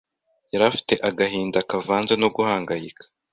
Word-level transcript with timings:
Yari 0.51 0.63
afite 0.71 0.93
agahinda 1.09 1.59
kavanze 1.69 2.13
no 2.21 2.27
guhangayika 2.35 3.03